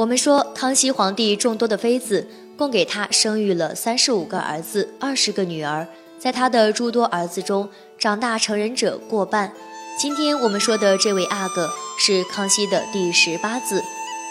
[0.00, 5.86] 我们说，康熙皇帝众多的妃子，共给他生育了三十五个儿子，二十个女儿。
[6.18, 7.68] 在他的诸多儿子中，
[7.98, 9.52] 长大成人者过半。
[9.98, 11.68] 今天我们说的这位阿哥
[11.98, 13.82] 是康熙的第十八子，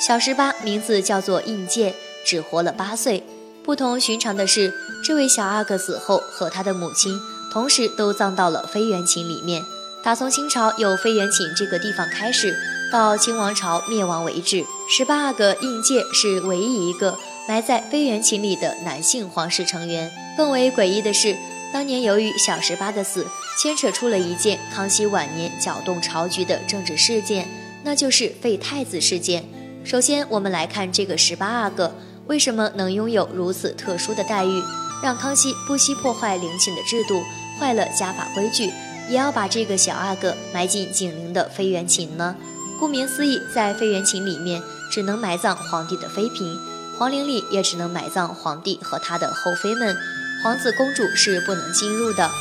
[0.02, 1.94] 小十八名字叫做胤禣，
[2.26, 3.24] 只活了八岁。
[3.64, 4.74] 不同寻常的是，
[5.06, 7.20] 这位小阿哥死后和他的母亲
[7.54, 9.62] 同时都葬到了妃园寝里面。
[10.04, 12.56] 打从清朝有妃园寝这个地方开始，
[12.92, 17.16] 到清王朝灭亡为止，十八阿哥胤禣是唯一一个
[17.48, 20.12] 埋在妃园寝里的男性皇室成员。
[20.36, 21.38] 更为诡异的是。
[21.72, 27.48] 当年由于小十八的死，牵扯出了一件康熙晚年搅动朝局的政治事件，
[27.84, 29.44] 那就是废太子事件。
[29.84, 31.94] 首先，我们来看这个十八阿哥
[32.26, 34.64] 为什么能拥有如此特殊的待遇，
[35.04, 37.22] 让康熙不惜破坏陵寝的制度，
[37.60, 38.72] 坏了家法规矩，
[39.08, 42.36] 也要把这个小阿哥埋进景陵的妃园寝呢？
[42.80, 46.58] 顾名思义，在妃园寝里面只能埋葬皇帝的妃嫔，
[46.98, 49.98] 皇陵里也只能埋葬皇帝和他的后妃们。
[50.42, 52.32] 皇子公主是不能进入的，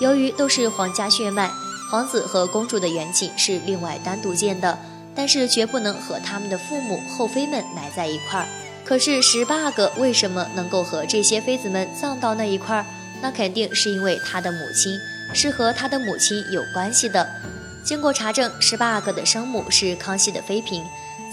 [0.00, 1.50] 由于都是皇家血脉，
[1.90, 4.78] 皇子和公主的原寝是另外单独建的，
[5.16, 8.46] 但是绝不能和他们的父母、后妃们埋在一块儿。
[8.84, 12.86] 可是十八阿哥为什么能够和这些妃子们葬到那一块儿？
[13.20, 14.96] 那肯定是因为他的母亲
[15.34, 17.28] 是和他的母亲有关系的。
[17.84, 20.84] 经过查证，十八阿哥的生母是康熙的妃嫔，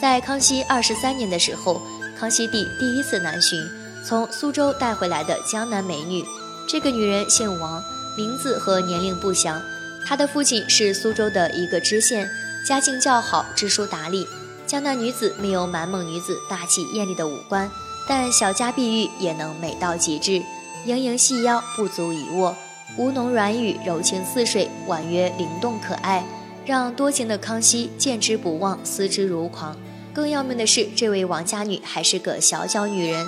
[0.01, 1.81] 在康熙二十三年的时候，
[2.17, 3.59] 康熙帝第一次南巡。
[4.05, 6.23] 从苏州带回来的江南美女，
[6.69, 7.83] 这个女人姓王，
[8.15, 9.59] 名字和年龄不详。
[10.05, 12.29] 她的父亲是苏州的一个知县，
[12.67, 14.27] 家境较好，知书达理。
[14.67, 17.69] 江南女子没有满蒙女子大气艳丽的五官，
[18.07, 20.43] 但小家碧玉也能美到极致，
[20.85, 22.55] 盈盈细腰不足以握，
[22.97, 26.25] 吴侬软语柔情似水，婉约灵动可爱，
[26.65, 29.75] 让多情的康熙见之不忘，思之如狂。
[30.13, 33.27] 更要命的是，这位王家女还是个小脚女人。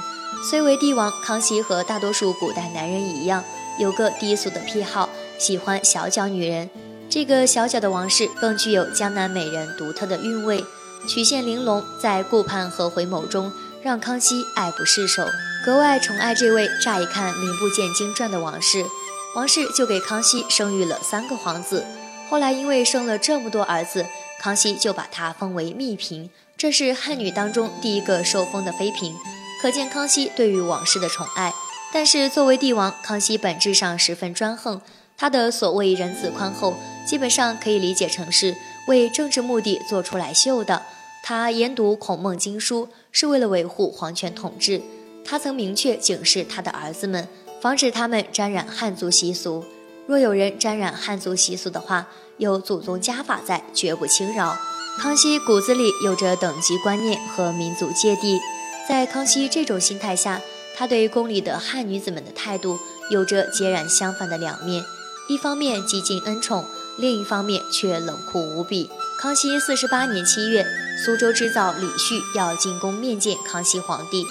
[0.49, 3.43] 虽为帝王，康熙和大多数古代男人一样，
[3.77, 6.69] 有个低俗的癖好，喜欢小脚女人。
[7.09, 10.63] 这个小脚的王氏更具有江南美人独特的韵味，
[11.09, 15.25] 曲线玲珑，在顾盼和回眸中让康熙爱不释手，
[15.65, 18.85] 格外宠爱这位乍一看名不见经传的王氏。
[19.37, 21.85] 王氏就给康熙生育了三个皇子，
[22.27, 24.03] 后来因为生了这么多儿子，
[24.39, 29.13] 康熙就把她封为密嫔，这是汉女当中第一个受封的妃嫔。
[29.61, 31.53] 可见康熙对于王氏的宠爱，
[31.93, 34.81] 但是作为帝王，康熙本质上十分专横。
[35.15, 36.73] 他的所谓仁慈宽厚，
[37.05, 38.55] 基本上可以理解成是
[38.87, 40.81] 为政治目的做出来秀的。
[41.21, 44.81] 他研读孔孟经书，是为了维护皇权统治。
[45.23, 47.27] 他曾明确警示他的儿子们，
[47.61, 49.65] 防止他们沾染汉族习俗。
[50.05, 52.07] 若有人沾染汉族习俗的话，
[52.37, 54.57] 有祖宗家法在，绝不轻饶。
[54.99, 58.39] 康熙骨子里有着等级观念和民族芥蒂。
[58.87, 60.39] 在康熙这种心态下，
[60.77, 62.79] 他对宫里的汉女子们的态度
[63.11, 64.83] 有着截然相反的两面：
[65.27, 66.65] 一方面极尽恩宠，
[66.97, 68.89] 另一方面却冷酷无比。
[69.19, 70.65] 康熙四十八年七月，
[71.03, 74.25] 苏州织造李旭要进宫面见康熙皇帝。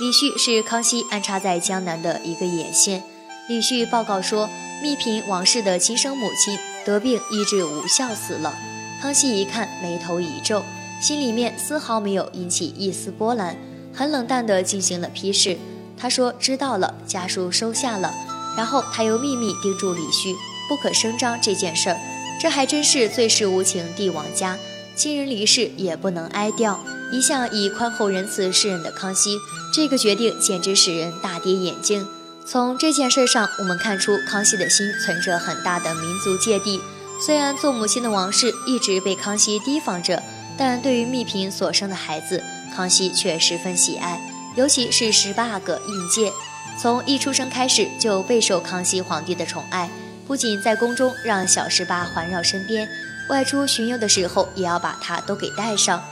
[0.00, 3.02] 李旭是康熙安插在江南的一个眼线。
[3.48, 4.48] 李旭报告说，
[4.82, 8.54] 密嫔王氏的亲生母亲得病医治无效死了。
[9.00, 10.62] 康熙一看，眉头一皱，
[11.00, 13.56] 心里面丝毫没有引起一丝波澜。
[13.94, 15.58] 很冷淡地进行了批示，
[15.98, 18.14] 他说知道了，家书收下了。
[18.56, 20.34] 然后他又秘密叮嘱李旭
[20.68, 21.96] 不可声张这件事儿。
[22.40, 24.58] 这还真是最是无情帝王家，
[24.96, 26.76] 亲人离世也不能哀悼。
[27.12, 29.38] 一向以宽厚仁慈示人的康熙，
[29.72, 32.08] 这个决定简直使人大跌眼镜。
[32.46, 36.80] 从这件事上，我们看出康熙的心存着很大的民族芥蒂。
[37.24, 40.22] 虽然做母亲的王氏一直被康熙提防着，
[40.56, 42.42] 但对于密嫔所生的孩子。
[42.74, 44.18] 康熙却十分喜爱，
[44.56, 46.32] 尤其是十八个胤禣，
[46.80, 49.90] 从一出生开始就备受康熙皇帝的宠爱。
[50.26, 52.88] 不仅在宫中让小十八环绕身边，
[53.28, 56.02] 外出巡游的时候也要把他都给带上。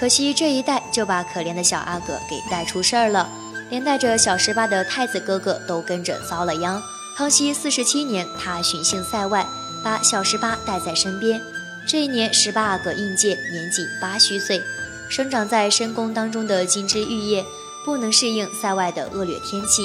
[0.00, 3.28] 可惜这一带就把可怜的小阿哥给带出事儿了，
[3.68, 6.82] 连带着小十八的太子哥哥都跟着遭了殃。
[7.14, 9.46] 康熙四十七年，他巡幸塞外，
[9.84, 11.38] 把小十八带在身边。
[11.86, 14.62] 这一年，十八阿哥胤禣年仅八虚岁。
[15.10, 17.44] 生长在深宫当中的金枝玉叶
[17.84, 19.82] 不能适应塞外的恶劣天气，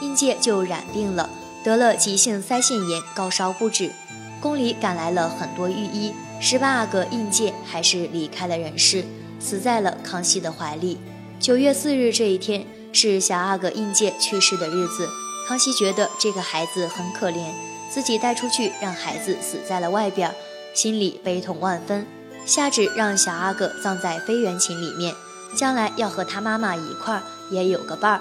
[0.00, 1.28] 应届就染病了，
[1.62, 3.90] 得了急性腮腺炎，高烧不止。
[4.40, 9.04] 宫里赶来了很多御医，十八阿哥应届还是离开了人世，
[9.38, 10.98] 死在了康熙的怀里。
[11.40, 15.08] 九月四日这一天是小阿哥应届去世的日子，
[15.46, 17.52] 康熙觉得这个孩子很可怜，
[17.90, 20.34] 自己带出去让孩子死在了外边，
[20.74, 22.06] 心里悲痛万分。
[22.46, 25.14] 下旨让小阿哥葬在妃园寝里面。
[25.56, 28.20] 将来要和他妈妈一块儿也有个伴儿。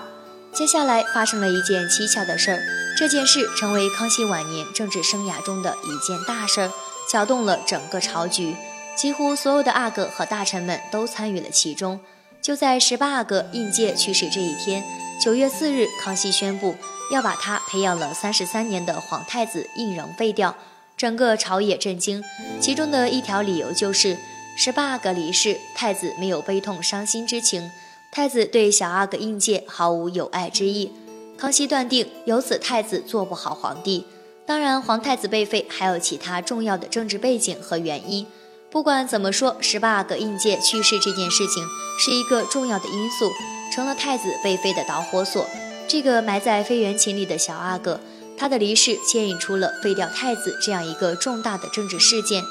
[0.54, 2.62] 接下来发生了一件蹊跷的事儿，
[2.98, 6.72] 这件事成为康熙晚年政治生涯中的一件大事儿，
[7.12, 8.56] 搅动了整个朝局，
[8.98, 12.00] 几乎所有的阿哥和大臣们都参与了其中。
[12.42, 14.84] 就在十八阿哥胤介去世这一天，
[15.22, 16.76] 九月四日，康熙宣布
[17.12, 20.56] 要把他培养了三十三年的皇太子胤禛废掉，
[20.96, 22.24] 整个朝野震惊。
[22.60, 24.18] 其中的一条理由就是
[24.58, 27.70] 十八阿哥离世，太子没有悲痛伤心之情，
[28.12, 30.92] 太子对小阿哥胤介毫无友爱之意。
[31.38, 34.06] 康熙断定，由此太子做不好皇帝。
[34.46, 38.26] 当然，皇太子被废还有其他重要的政治背景和原因。
[38.70, 41.66] 不管怎么说，十八阿哥应届去世这件事情
[41.98, 43.32] 是一个重要的因素，
[43.74, 45.48] 成了太子被废的导火索。
[45.88, 48.02] 这个埋在妃园寝里的小阿哥，
[48.38, 52.44] 他的离世牵引出了废掉太子这样一个重大的政治事件。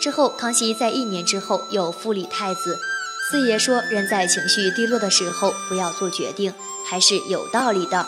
[0.00, 2.78] 之后，康熙在一年之后又复立太子。
[3.30, 6.52] 四爷说，人在情绪低落的时候不要做决定，
[6.84, 8.06] 还是有道理的。